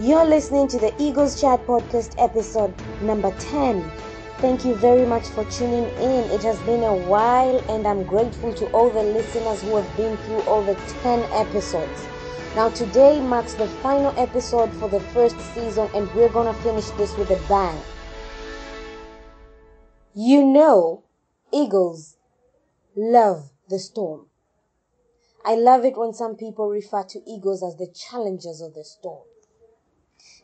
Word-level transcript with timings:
You're 0.00 0.26
listening 0.26 0.66
to 0.70 0.78
the 0.80 0.92
Eagles 0.98 1.40
Chat 1.40 1.64
Podcast 1.68 2.16
episode 2.18 2.74
number 3.00 3.30
10. 3.38 3.88
Thank 4.38 4.64
you 4.64 4.74
very 4.74 5.06
much 5.06 5.28
for 5.28 5.44
tuning 5.44 5.84
in. 5.84 6.28
It 6.32 6.42
has 6.42 6.58
been 6.62 6.82
a 6.82 6.96
while, 7.06 7.60
and 7.70 7.86
I'm 7.86 8.02
grateful 8.02 8.52
to 8.54 8.66
all 8.72 8.90
the 8.90 9.04
listeners 9.04 9.62
who 9.62 9.76
have 9.76 9.96
been 9.96 10.16
through 10.16 10.40
all 10.48 10.64
the 10.64 10.74
10 11.04 11.22
episodes. 11.30 12.08
Now, 12.56 12.70
today 12.70 13.20
marks 13.20 13.54
the 13.54 13.68
final 13.68 14.12
episode 14.18 14.72
for 14.80 14.88
the 14.88 14.98
first 14.98 15.38
season, 15.54 15.88
and 15.94 16.12
we're 16.12 16.28
gonna 16.28 16.54
finish 16.54 16.90
this 16.90 17.16
with 17.16 17.30
a 17.30 17.38
bang. 17.48 17.80
You 20.12 20.44
know, 20.44 21.04
Eagles 21.52 22.16
love 22.96 23.50
the 23.68 23.78
storm. 23.78 24.26
I 25.44 25.54
love 25.54 25.84
it 25.84 25.96
when 25.96 26.12
some 26.12 26.34
people 26.34 26.68
refer 26.68 27.04
to 27.04 27.20
Eagles 27.30 27.62
as 27.62 27.76
the 27.76 27.86
challengers 27.94 28.60
of 28.60 28.74
the 28.74 28.82
storm. 28.82 29.22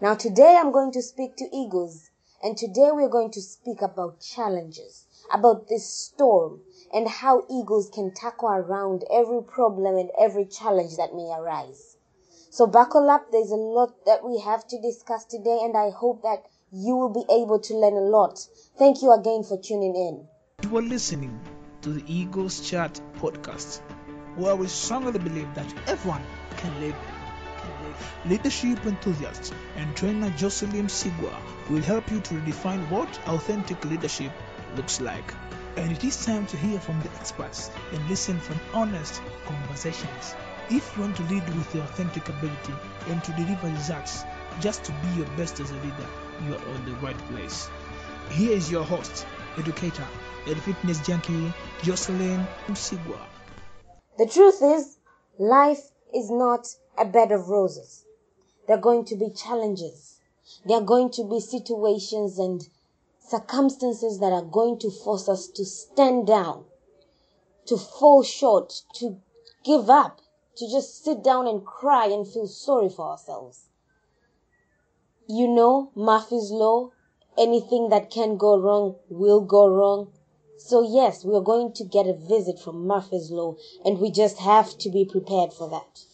Now, 0.00 0.14
today 0.14 0.56
I'm 0.56 0.70
going 0.70 0.92
to 0.92 1.02
speak 1.02 1.34
to 1.38 1.48
Eagles, 1.52 2.10
and 2.40 2.56
today 2.56 2.90
we're 2.92 3.08
going 3.08 3.32
to 3.32 3.42
speak 3.42 3.82
about 3.82 4.20
challenges, 4.20 5.08
about 5.32 5.66
this 5.66 5.92
storm, 5.92 6.60
and 6.94 7.08
how 7.08 7.44
Eagles 7.50 7.90
can 7.92 8.14
tackle 8.14 8.48
around 8.48 9.02
every 9.12 9.42
problem 9.42 9.96
and 9.96 10.10
every 10.16 10.44
challenge 10.44 10.96
that 10.98 11.16
may 11.16 11.28
arise. 11.36 11.96
So, 12.48 12.68
buckle 12.68 13.10
up, 13.10 13.32
there's 13.32 13.50
a 13.50 13.56
lot 13.56 14.06
that 14.06 14.24
we 14.24 14.38
have 14.38 14.68
to 14.68 14.80
discuss 14.80 15.24
today, 15.24 15.58
and 15.62 15.76
I 15.76 15.90
hope 15.90 16.22
that 16.22 16.44
you 16.70 16.94
will 16.94 17.12
be 17.12 17.24
able 17.28 17.58
to 17.58 17.74
learn 17.74 17.94
a 17.94 18.08
lot. 18.08 18.38
Thank 18.78 19.02
you 19.02 19.12
again 19.12 19.42
for 19.42 19.60
tuning 19.60 19.96
in. 19.96 20.28
You 20.62 20.78
are 20.78 20.82
listening 20.82 21.40
to 21.82 21.90
the 21.90 22.04
Eagles 22.06 22.60
Chat 22.60 23.00
podcast, 23.16 23.80
where 24.36 24.54
we 24.54 24.68
strongly 24.68 25.18
believe 25.18 25.52
that 25.56 25.74
everyone 25.88 26.22
can 26.56 26.80
live 26.80 26.94
leadership 28.24 28.84
enthusiast 28.86 29.54
and 29.76 29.94
trainer 29.96 30.30
Jocelyne 30.30 30.88
Sigwa 30.88 31.34
will 31.70 31.82
help 31.82 32.10
you 32.10 32.20
to 32.20 32.34
redefine 32.34 32.88
what 32.90 33.08
authentic 33.26 33.84
leadership 33.84 34.32
looks 34.76 35.00
like. 35.00 35.34
And 35.76 35.92
it 35.92 36.02
is 36.02 36.24
time 36.24 36.46
to 36.46 36.56
hear 36.56 36.80
from 36.80 37.00
the 37.00 37.10
experts 37.20 37.70
and 37.92 38.08
listen 38.08 38.40
from 38.40 38.60
honest 38.74 39.22
conversations. 39.46 40.34
If 40.70 40.96
you 40.96 41.02
want 41.02 41.16
to 41.16 41.22
lead 41.24 41.48
with 41.56 41.74
your 41.74 41.84
authentic 41.84 42.28
ability 42.28 42.74
and 43.08 43.22
to 43.24 43.32
deliver 43.32 43.68
results, 43.68 44.24
just 44.60 44.84
to 44.84 44.92
be 44.92 45.08
your 45.16 45.26
best 45.36 45.60
as 45.60 45.70
a 45.70 45.74
leader, 45.76 46.06
you 46.44 46.54
are 46.54 46.74
on 46.74 46.84
the 46.84 46.94
right 46.96 47.18
place. 47.28 47.68
Here 48.30 48.52
is 48.52 48.70
your 48.70 48.84
host, 48.84 49.24
educator, 49.56 50.06
and 50.46 50.60
fitness 50.62 50.98
junkie, 51.06 51.52
Jocelyne 51.82 52.46
Sigwa. 52.70 53.20
The 54.18 54.26
truth 54.26 54.60
is, 54.62 54.98
life 55.38 55.82
is 56.14 56.30
not 56.30 56.66
a 56.98 57.04
bed 57.04 57.32
of 57.32 57.48
roses. 57.48 58.04
There 58.66 58.76
are 58.76 58.80
going 58.80 59.04
to 59.06 59.16
be 59.16 59.30
challenges. 59.30 60.20
There 60.64 60.78
are 60.78 60.84
going 60.84 61.10
to 61.12 61.24
be 61.24 61.40
situations 61.40 62.38
and 62.38 62.68
circumstances 63.18 64.18
that 64.20 64.32
are 64.32 64.44
going 64.44 64.78
to 64.80 64.90
force 64.90 65.28
us 65.28 65.46
to 65.48 65.64
stand 65.64 66.26
down, 66.26 66.64
to 67.66 67.76
fall 67.76 68.22
short, 68.22 68.82
to 68.94 69.20
give 69.64 69.90
up, 69.90 70.20
to 70.56 70.68
just 70.70 71.04
sit 71.04 71.22
down 71.22 71.46
and 71.46 71.64
cry 71.64 72.06
and 72.06 72.26
feel 72.26 72.46
sorry 72.46 72.88
for 72.88 73.10
ourselves. 73.10 73.66
You 75.28 75.46
know, 75.46 75.90
Murphy's 75.94 76.50
Law, 76.50 76.90
anything 77.36 77.90
that 77.90 78.10
can 78.10 78.36
go 78.36 78.58
wrong 78.58 78.96
will 79.08 79.40
go 79.40 79.68
wrong. 79.68 80.12
So 80.56 80.82
yes, 80.82 81.24
we 81.24 81.34
are 81.34 81.42
going 81.42 81.72
to 81.74 81.84
get 81.84 82.06
a 82.06 82.14
visit 82.14 82.58
from 82.58 82.86
Murphy's 82.86 83.30
Law 83.30 83.56
and 83.84 83.98
we 83.98 84.10
just 84.10 84.38
have 84.38 84.76
to 84.78 84.90
be 84.90 85.04
prepared 85.04 85.52
for 85.52 85.68
that. 85.70 86.04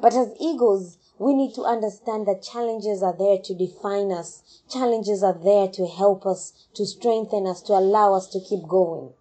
But 0.00 0.14
as 0.14 0.34
egos, 0.40 0.98
we 1.18 1.34
need 1.34 1.54
to 1.54 1.62
understand 1.62 2.26
that 2.26 2.42
challenges 2.42 3.02
are 3.02 3.16
there 3.16 3.38
to 3.38 3.54
define 3.54 4.12
us. 4.12 4.62
Challenges 4.68 5.22
are 5.22 5.32
there 5.32 5.68
to 5.68 5.86
help 5.86 6.26
us, 6.26 6.52
to 6.74 6.84
strengthen 6.84 7.46
us, 7.46 7.62
to 7.62 7.72
allow 7.72 8.14
us 8.14 8.28
to 8.28 8.40
keep 8.40 8.68
going. 8.68 9.14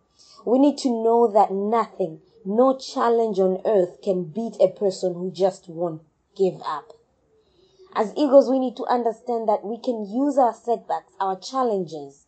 We 0.46 0.60
need 0.60 0.78
to 0.80 0.90
know 0.90 1.28
that 1.28 1.52
nothing, 1.52 2.22
no 2.44 2.78
challenge 2.78 3.40
on 3.40 3.62
earth 3.66 4.02
can 4.02 4.26
beat 4.26 4.58
a 4.60 4.68
person 4.68 5.14
who 5.14 5.32
just 5.32 5.70
won't 5.70 6.02
give 6.36 6.62
up. 6.66 6.94
As 7.94 8.14
egos, 8.18 8.50
we 8.50 8.60
need 8.60 8.76
to 8.76 8.86
understand 8.86 9.48
that 9.48 9.64
we 9.64 9.78
can 9.78 10.06
use 10.06 10.38
our 10.38 10.54
setbacks, 10.54 11.14
our 11.20 11.40
challenges, 11.40 12.26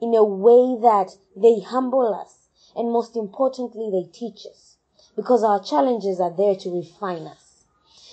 in 0.00 0.14
a 0.14 0.24
way 0.24 0.80
that 0.80 1.18
they 1.36 1.60
humble 1.60 2.14
us 2.14 2.40
and 2.74 2.90
most 2.90 3.16
importantly, 3.16 3.90
they 3.90 4.10
teach 4.10 4.46
us 4.46 4.76
because 5.16 5.42
our 5.42 5.62
challenges 5.62 6.20
are 6.20 6.34
there 6.34 6.54
to 6.54 6.70
refine 6.70 7.26
us. 7.26 7.49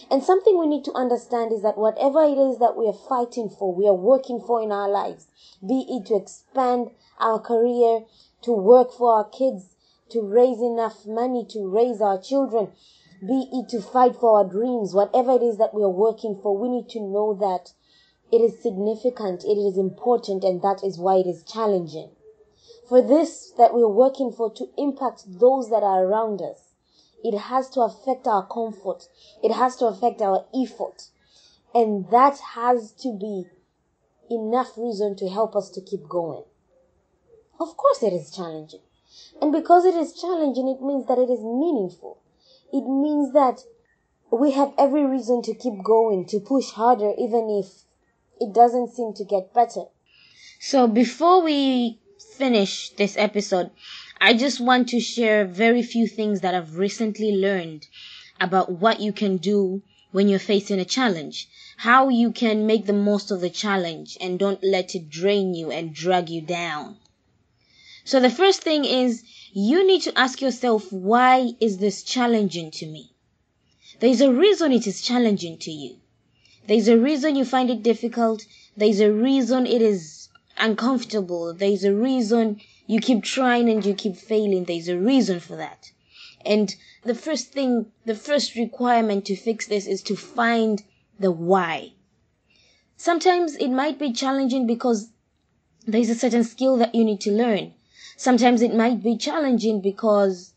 And 0.09 0.23
something 0.23 0.57
we 0.57 0.67
need 0.67 0.85
to 0.85 0.93
understand 0.93 1.51
is 1.51 1.63
that 1.63 1.77
whatever 1.77 2.23
it 2.23 2.37
is 2.37 2.59
that 2.59 2.77
we 2.77 2.87
are 2.87 2.93
fighting 2.93 3.49
for, 3.49 3.73
we 3.73 3.87
are 3.87 3.93
working 3.93 4.39
for 4.39 4.61
in 4.61 4.71
our 4.71 4.89
lives, 4.89 5.27
be 5.65 5.85
it 5.89 6.05
to 6.07 6.15
expand 6.15 6.91
our 7.19 7.39
career, 7.39 8.05
to 8.43 8.53
work 8.53 8.93
for 8.93 9.13
our 9.13 9.25
kids, 9.25 9.75
to 10.09 10.21
raise 10.21 10.61
enough 10.61 11.05
money 11.05 11.45
to 11.49 11.67
raise 11.67 11.99
our 11.99 12.21
children, 12.21 12.71
be 13.19 13.49
it 13.51 13.67
to 13.69 13.81
fight 13.81 14.15
for 14.15 14.37
our 14.37 14.45
dreams, 14.45 14.93
whatever 14.93 15.31
it 15.31 15.41
is 15.41 15.57
that 15.57 15.73
we 15.73 15.83
are 15.83 15.89
working 15.89 16.39
for, 16.41 16.57
we 16.57 16.69
need 16.69 16.87
to 16.89 17.01
know 17.01 17.33
that 17.33 17.73
it 18.31 18.39
is 18.39 18.61
significant, 18.61 19.43
it 19.43 19.57
is 19.57 19.77
important, 19.77 20.43
and 20.43 20.61
that 20.61 20.83
is 20.83 20.97
why 20.97 21.15
it 21.15 21.27
is 21.27 21.43
challenging. 21.43 22.09
For 22.87 23.01
this 23.01 23.51
that 23.57 23.73
we 23.73 23.81
are 23.81 23.89
working 23.89 24.31
for 24.31 24.51
to 24.53 24.69
impact 24.77 25.23
those 25.27 25.69
that 25.69 25.83
are 25.83 26.05
around 26.05 26.41
us, 26.41 26.66
it 27.23 27.37
has 27.37 27.69
to 27.71 27.81
affect 27.81 28.27
our 28.27 28.45
comfort. 28.45 29.07
It 29.43 29.51
has 29.51 29.75
to 29.77 29.85
affect 29.85 30.21
our 30.21 30.45
effort. 30.55 31.09
And 31.73 32.09
that 32.11 32.39
has 32.55 32.91
to 33.03 33.17
be 33.17 33.45
enough 34.29 34.77
reason 34.77 35.15
to 35.17 35.29
help 35.29 35.55
us 35.55 35.69
to 35.71 35.81
keep 35.81 36.07
going. 36.07 36.43
Of 37.59 37.75
course 37.75 38.03
it 38.03 38.13
is 38.13 38.31
challenging. 38.35 38.81
And 39.41 39.51
because 39.51 39.85
it 39.85 39.95
is 39.95 40.19
challenging, 40.19 40.67
it 40.67 40.81
means 40.81 41.07
that 41.07 41.17
it 41.17 41.29
is 41.29 41.39
meaningful. 41.39 42.21
It 42.71 42.85
means 42.87 43.33
that 43.33 43.61
we 44.31 44.51
have 44.51 44.73
every 44.77 45.05
reason 45.05 45.41
to 45.43 45.53
keep 45.53 45.81
going, 45.83 46.25
to 46.27 46.39
push 46.39 46.71
harder, 46.71 47.13
even 47.17 47.49
if 47.49 47.83
it 48.39 48.53
doesn't 48.53 48.89
seem 48.89 49.13
to 49.13 49.23
get 49.23 49.53
better. 49.53 49.85
So 50.59 50.87
before 50.87 51.41
we 51.41 51.99
finish 52.37 52.91
this 52.91 53.15
episode, 53.17 53.71
I 54.19 54.33
just 54.33 54.59
want 54.59 54.89
to 54.89 54.99
share 54.99 55.45
very 55.45 55.83
few 55.83 56.07
things 56.07 56.41
that 56.41 56.55
I've 56.55 56.77
recently 56.77 57.31
learned 57.31 57.87
about 58.39 58.71
what 58.71 58.99
you 58.99 59.13
can 59.13 59.37
do 59.37 59.83
when 60.11 60.27
you're 60.27 60.39
facing 60.39 60.79
a 60.79 60.85
challenge. 60.85 61.47
How 61.77 62.09
you 62.09 62.31
can 62.31 62.65
make 62.65 62.85
the 62.85 62.93
most 62.93 63.29
of 63.29 63.41
the 63.41 63.49
challenge 63.49 64.17
and 64.19 64.39
don't 64.39 64.63
let 64.63 64.95
it 64.95 65.09
drain 65.09 65.53
you 65.53 65.69
and 65.69 65.93
drag 65.93 66.29
you 66.29 66.41
down. 66.41 66.97
So 68.03 68.19
the 68.19 68.29
first 68.29 68.61
thing 68.63 68.85
is 68.85 69.23
you 69.51 69.85
need 69.85 70.01
to 70.03 70.17
ask 70.17 70.41
yourself, 70.41 70.91
why 70.91 71.51
is 71.59 71.77
this 71.77 72.03
challenging 72.03 72.71
to 72.71 72.87
me? 72.87 73.11
There's 73.99 74.21
a 74.21 74.31
reason 74.31 74.71
it 74.71 74.87
is 74.87 75.01
challenging 75.01 75.57
to 75.59 75.71
you. 75.71 75.97
There's 76.67 76.87
a 76.87 76.97
reason 76.97 77.35
you 77.35 77.45
find 77.45 77.69
it 77.69 77.83
difficult. 77.83 78.45
There's 78.75 78.99
a 78.99 79.11
reason 79.11 79.65
it 79.65 79.81
is 79.81 80.29
uncomfortable. 80.57 81.53
There's 81.53 81.83
a 81.83 81.93
reason 81.93 82.61
you 82.87 82.99
keep 82.99 83.23
trying 83.23 83.69
and 83.69 83.85
you 83.85 83.93
keep 83.93 84.15
failing. 84.15 84.63
There's 84.63 84.87
a 84.87 84.97
reason 84.97 85.39
for 85.39 85.57
that. 85.57 85.91
And 86.45 86.73
the 87.03 87.13
first 87.13 87.51
thing, 87.51 87.91
the 88.05 88.15
first 88.15 88.55
requirement 88.55 89.25
to 89.25 89.35
fix 89.35 89.67
this 89.67 89.85
is 89.85 90.01
to 90.03 90.15
find 90.15 90.83
the 91.19 91.31
why. 91.31 91.91
Sometimes 92.95 93.55
it 93.57 93.69
might 93.69 93.99
be 93.99 94.11
challenging 94.13 94.65
because 94.65 95.09
there's 95.85 96.09
a 96.09 96.15
certain 96.15 96.43
skill 96.43 96.77
that 96.77 96.95
you 96.95 97.03
need 97.03 97.21
to 97.21 97.31
learn. 97.31 97.73
Sometimes 98.15 98.61
it 98.61 98.73
might 98.73 99.03
be 99.03 99.17
challenging 99.17 99.81
because 99.81 100.53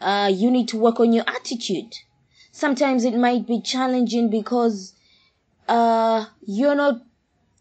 uh, 0.00 0.30
you 0.32 0.50
need 0.50 0.68
to 0.68 0.78
work 0.78 0.98
on 0.98 1.12
your 1.12 1.24
attitude. 1.26 1.94
Sometimes 2.50 3.04
it 3.04 3.14
might 3.14 3.46
be 3.46 3.60
challenging 3.60 4.30
because 4.30 4.94
uh, 5.68 6.24
you're 6.44 6.74
not 6.74 7.02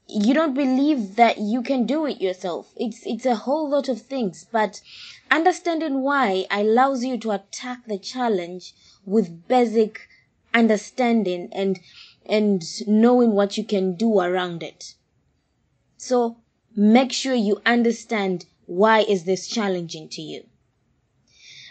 you 0.09 0.33
don't 0.33 0.54
believe 0.54 1.15
that 1.18 1.38
you 1.38 1.62
can 1.62 1.86
do 1.86 2.06
it 2.06 2.21
yourself. 2.21 2.71
It's 2.77 3.06
it's 3.06 3.25
a 3.25 3.36
whole 3.36 3.69
lot 3.69 3.89
of 3.89 4.01
things, 4.01 4.45
but 4.51 4.81
understanding 5.30 6.01
why 6.01 6.45
allows 6.50 7.04
you 7.04 7.18
to 7.19 7.31
attack 7.31 7.86
the 7.86 7.98
challenge 7.98 8.74
with 9.06 9.48
basic 9.48 10.07
understanding 10.54 11.50
and 11.51 11.80
and 12.25 12.63
knowing 12.88 13.33
what 13.33 13.57
you 13.57 13.63
can 13.63 13.95
do 13.95 14.19
around 14.19 14.63
it. 14.63 14.95
So 15.98 16.38
make 16.75 17.12
sure 17.12 17.36
you 17.36 17.62
understand 17.65 18.45
why 18.65 19.00
is 19.01 19.24
this 19.24 19.48
challenging 19.48 20.07
to 20.10 20.21
you. 20.21 20.45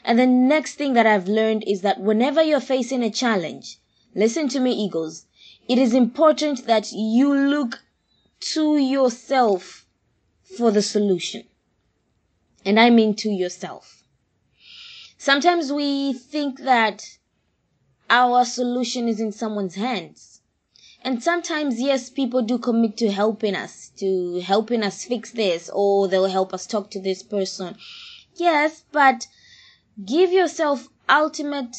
And 0.05 0.19
the 0.19 0.27
next 0.27 0.75
thing 0.75 0.93
that 0.93 1.07
I've 1.07 1.29
learned 1.29 1.65
is 1.67 1.81
that 1.81 2.01
whenever 2.01 2.43
you're 2.43 2.61
facing 2.61 3.03
a 3.03 3.11
challenge, 3.11 3.79
listen 4.15 4.49
to 4.51 4.61
me, 4.61 4.73
Eagles, 4.73 5.27
it 5.69 5.79
is 5.79 5.95
important 5.95 6.67
that 6.67 6.93
you 6.93 7.35
look 7.35 7.81
to 8.41 8.77
yourself 8.77 9.87
for 10.57 10.71
the 10.71 10.83
solution. 10.83 11.45
And 12.65 12.79
I 12.79 12.91
mean 12.91 13.15
to 13.17 13.31
yourself. 13.31 14.03
Sometimes 15.19 15.73
we 15.73 16.13
think 16.13 16.61
that 16.61 17.05
our 18.09 18.45
solution 18.45 19.09
is 19.09 19.21
in 19.21 19.33
someone's 19.33 19.75
hands. 19.75 20.41
And 21.03 21.23
sometimes, 21.23 21.81
yes, 21.81 22.11
people 22.11 22.43
do 22.43 22.59
commit 22.59 22.97
to 22.99 23.11
helping 23.11 23.55
us, 23.55 23.91
to 23.99 24.41
helping 24.41 24.83
us 24.83 25.05
fix 25.05 25.31
this, 25.31 25.71
or 25.73 26.09
they'll 26.09 26.27
help 26.27 26.53
us 26.53 26.67
talk 26.67 26.91
to 26.91 27.01
this 27.01 27.23
person. 27.23 27.77
Yes, 28.35 28.85
but 28.93 29.27
give 30.05 30.33
yourself 30.33 30.89
ultimate 31.09 31.77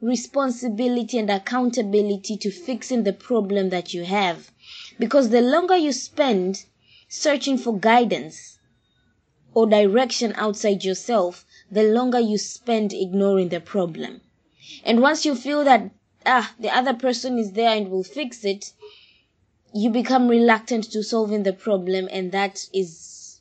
responsibility 0.00 1.18
and 1.18 1.30
accountability 1.30 2.36
to 2.36 2.50
fixing 2.50 3.04
the 3.04 3.12
problem 3.12 3.70
that 3.70 3.94
you 3.94 4.04
have. 4.04 4.50
Because 4.98 5.30
the 5.30 5.40
longer 5.40 5.76
you 5.76 5.92
spend 5.92 6.64
searching 7.08 7.58
for 7.58 7.78
guidance 7.78 8.58
or 9.52 9.66
direction 9.66 10.32
outside 10.36 10.84
yourself, 10.84 11.46
the 11.70 11.82
longer 11.82 12.20
you 12.20 12.38
spend 12.38 12.92
ignoring 12.92 13.48
the 13.48 13.60
problem. 13.60 14.20
And 14.84 15.00
once 15.00 15.24
you 15.24 15.34
feel 15.34 15.64
that 15.64 15.90
ah, 16.26 16.54
the 16.58 16.70
other 16.70 16.94
person 16.94 17.38
is 17.38 17.52
there 17.52 17.76
and 17.76 17.90
will 17.90 18.04
fix 18.04 18.44
it, 18.44 18.72
you 19.72 19.90
become 19.90 20.28
reluctant 20.28 20.84
to 20.92 21.02
solving 21.02 21.42
the 21.42 21.52
problem 21.52 22.08
and 22.10 22.32
that 22.32 22.68
is 22.72 23.40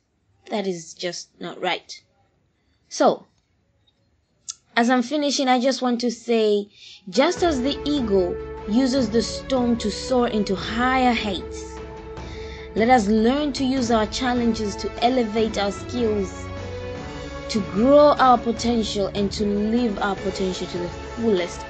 that 0.50 0.68
is 0.68 0.94
just 0.94 1.30
not 1.40 1.60
right. 1.62 2.02
So, 2.90 3.26
as 4.76 4.90
I'm 4.90 5.04
finishing, 5.04 5.48
I 5.48 5.60
just 5.60 5.82
want 5.82 6.02
to 6.02 6.12
say 6.12 6.70
just 7.10 7.44
as 7.44 7.62
the 7.62 7.80
eagle 7.84 8.44
uses 8.70 9.10
the 9.10 9.22
storm 9.22 9.78
to 9.78 9.92
soar 9.92 10.28
into 10.28 10.56
higher 10.56 11.14
heights, 11.14 11.80
let 12.76 12.90
us 12.90 13.08
learn 13.08 13.54
to 13.54 13.64
use 13.64 13.92
our 13.92 14.08
challenges 14.08 14.76
to 14.78 14.92
elevate 15.04 15.58
our 15.58 15.72
skills, 15.72 16.46
to 17.50 17.60
grow 17.72 18.14
our 18.20 18.38
potential, 18.38 19.08
and 19.16 19.32
to 19.32 19.46
live 19.46 19.98
our 20.00 20.16
potential 20.16 20.68
to 20.68 20.78
the 20.78 20.90
fullest 20.90 21.64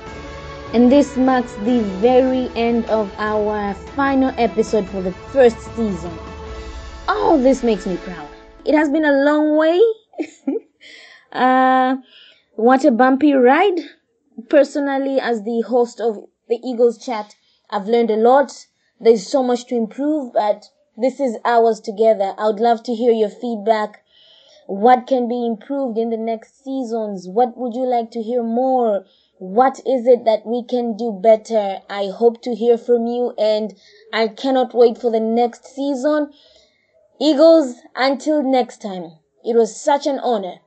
and 0.74 0.92
this 0.92 1.16
marks 1.18 1.54
the 1.58 1.82
very 2.02 2.50
end 2.56 2.84
of 2.86 3.12
our 3.20 3.76
final 3.96 4.34
episode 4.40 4.90
for 4.90 5.04
the 5.04 5.12
first 5.32 5.60
season. 5.76 6.12
Oh, 7.08 7.40
this 7.44 7.62
makes 7.62 7.86
me 7.86 7.96
proud. 7.98 8.28
It 8.66 8.74
has 8.74 8.90
been 8.90 9.06
a 9.06 9.24
long 9.24 9.56
way. 9.56 9.80
uh, 11.32 11.98
what 12.56 12.84
a 12.86 12.92
bumpy 12.92 13.34
ride. 13.34 13.82
Personally, 14.50 15.20
as 15.20 15.44
the 15.44 15.62
host 15.62 16.00
of 16.00 16.18
the 16.48 16.60
Eagles 16.64 16.98
chat, 16.98 17.36
I've 17.70 17.88
learned 17.88 18.12
a 18.12 18.16
lot. 18.16 18.68
There's 19.00 19.26
so 19.26 19.44
much 19.44 19.66
to 19.68 19.76
improve, 19.76 20.34
but 20.34 20.70
this 20.98 21.20
is 21.20 21.38
ours 21.44 21.80
together. 21.80 22.36
I 22.38 22.48
would 22.48 22.60
love 22.60 22.84
to 22.84 22.94
hear 22.94 23.12
your 23.12 23.30
feedback. 23.30 24.04
What 24.68 25.08
can 25.08 25.28
be 25.28 25.46
improved 25.46 25.98
in 25.98 26.10
the 26.10 26.18
next 26.18 26.64
seasons? 26.64 27.28
What 27.28 27.58
would 27.58 27.74
you 27.74 27.86
like 27.86 28.12
to 28.12 28.22
hear 28.22 28.44
more? 28.44 29.06
What 29.40 29.80
is 29.80 30.08
it 30.08 30.26
that 30.26 30.46
we 30.46 30.64
can 30.64 30.96
do 30.96 31.12
better? 31.12 31.80
I 31.90 32.08
hope 32.08 32.42
to 32.44 32.56
hear 32.56 32.78
from 32.78 33.08
you 33.08 33.34
and 33.38 33.74
I 34.14 34.28
cannot 34.28 34.74
wait 34.74 34.98
for 34.98 35.12
the 35.12 35.20
next 35.20 35.66
season. 35.66 36.32
Eagles, 37.20 37.76
until 37.96 38.44
next 38.44 38.82
time, 38.82 39.18
it 39.44 39.56
was 39.56 39.80
such 39.80 40.08
an 40.08 40.20
honor 40.20 40.60